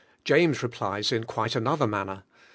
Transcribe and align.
"James 0.23 0.63
replies 0.63 1.11
in 1.11 1.25
quite 1.25 1.55
another 1.55 1.85
manner. 1.85 2.23